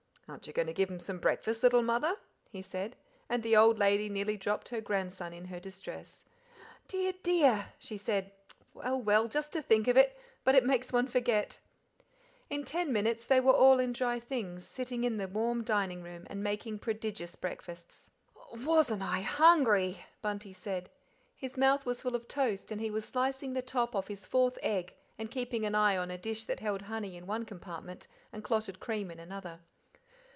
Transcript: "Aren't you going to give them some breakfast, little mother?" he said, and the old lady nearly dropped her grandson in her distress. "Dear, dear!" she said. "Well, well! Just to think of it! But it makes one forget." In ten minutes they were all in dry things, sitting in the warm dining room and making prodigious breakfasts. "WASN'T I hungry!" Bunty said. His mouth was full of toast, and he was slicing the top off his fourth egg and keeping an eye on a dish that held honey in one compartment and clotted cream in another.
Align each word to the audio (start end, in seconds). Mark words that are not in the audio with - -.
"Aren't 0.27 0.47
you 0.47 0.53
going 0.53 0.67
to 0.67 0.73
give 0.73 0.87
them 0.87 0.97
some 1.01 1.19
breakfast, 1.19 1.61
little 1.61 1.81
mother?" 1.81 2.15
he 2.49 2.61
said, 2.61 2.95
and 3.27 3.43
the 3.43 3.57
old 3.57 3.77
lady 3.77 4.07
nearly 4.07 4.37
dropped 4.37 4.69
her 4.69 4.79
grandson 4.79 5.33
in 5.33 5.43
her 5.47 5.59
distress. 5.59 6.23
"Dear, 6.87 7.11
dear!" 7.21 7.73
she 7.77 7.97
said. 7.97 8.31
"Well, 8.73 9.01
well! 9.01 9.27
Just 9.27 9.51
to 9.51 9.61
think 9.61 9.89
of 9.89 9.97
it! 9.97 10.17
But 10.45 10.55
it 10.55 10.63
makes 10.63 10.93
one 10.93 11.07
forget." 11.07 11.59
In 12.49 12.63
ten 12.63 12.93
minutes 12.93 13.25
they 13.25 13.41
were 13.41 13.51
all 13.51 13.77
in 13.77 13.91
dry 13.91 14.21
things, 14.21 14.65
sitting 14.65 15.03
in 15.03 15.17
the 15.17 15.27
warm 15.27 15.65
dining 15.65 16.01
room 16.01 16.25
and 16.29 16.41
making 16.41 16.79
prodigious 16.79 17.35
breakfasts. 17.35 18.09
"WASN'T 18.53 19.01
I 19.01 19.19
hungry!" 19.19 20.05
Bunty 20.21 20.53
said. 20.53 20.89
His 21.35 21.57
mouth 21.57 21.85
was 21.85 22.01
full 22.03 22.15
of 22.15 22.29
toast, 22.29 22.71
and 22.71 22.79
he 22.79 22.89
was 22.89 23.03
slicing 23.03 23.51
the 23.51 23.61
top 23.61 23.93
off 23.93 24.07
his 24.07 24.25
fourth 24.25 24.57
egg 24.63 24.95
and 25.19 25.29
keeping 25.29 25.65
an 25.65 25.75
eye 25.75 25.97
on 25.97 26.09
a 26.09 26.17
dish 26.17 26.45
that 26.45 26.61
held 26.61 26.83
honey 26.83 27.17
in 27.17 27.27
one 27.27 27.43
compartment 27.43 28.07
and 28.31 28.45
clotted 28.45 28.79
cream 28.79 29.11
in 29.11 29.19
another. 29.19 29.59